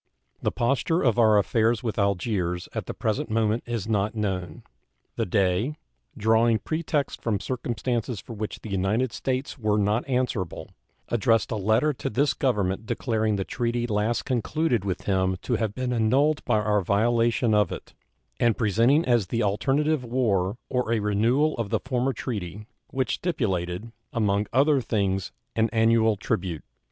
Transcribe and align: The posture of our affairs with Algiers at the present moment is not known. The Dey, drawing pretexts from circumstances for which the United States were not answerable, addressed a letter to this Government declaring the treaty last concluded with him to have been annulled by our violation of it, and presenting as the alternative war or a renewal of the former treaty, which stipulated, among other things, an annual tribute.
The 0.41 0.51
posture 0.51 1.03
of 1.03 1.19
our 1.19 1.37
affairs 1.37 1.83
with 1.83 1.99
Algiers 1.99 2.67
at 2.73 2.87
the 2.87 2.93
present 2.95 3.29
moment 3.29 3.61
is 3.67 3.87
not 3.87 4.15
known. 4.15 4.63
The 5.15 5.27
Dey, 5.27 5.75
drawing 6.17 6.57
pretexts 6.57 7.21
from 7.21 7.39
circumstances 7.39 8.19
for 8.19 8.33
which 8.33 8.61
the 8.61 8.71
United 8.71 9.13
States 9.13 9.59
were 9.59 9.77
not 9.77 10.09
answerable, 10.09 10.71
addressed 11.09 11.51
a 11.51 11.55
letter 11.55 11.93
to 11.93 12.09
this 12.09 12.33
Government 12.33 12.87
declaring 12.87 13.35
the 13.35 13.43
treaty 13.43 13.85
last 13.85 14.25
concluded 14.25 14.83
with 14.83 15.01
him 15.03 15.37
to 15.43 15.57
have 15.57 15.75
been 15.75 15.93
annulled 15.93 16.43
by 16.45 16.57
our 16.59 16.81
violation 16.81 17.53
of 17.53 17.71
it, 17.71 17.93
and 18.39 18.57
presenting 18.57 19.05
as 19.05 19.27
the 19.27 19.43
alternative 19.43 20.03
war 20.03 20.57
or 20.67 20.91
a 20.91 20.97
renewal 20.99 21.53
of 21.59 21.69
the 21.69 21.79
former 21.79 22.11
treaty, 22.11 22.65
which 22.87 23.13
stipulated, 23.13 23.91
among 24.11 24.47
other 24.51 24.81
things, 24.81 25.31
an 25.55 25.69
annual 25.71 26.15
tribute. 26.17 26.63